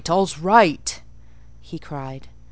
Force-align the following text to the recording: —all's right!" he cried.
—all's 0.09 0.39
right!" 0.39 1.03
he 1.59 1.77
cried. 1.77 2.27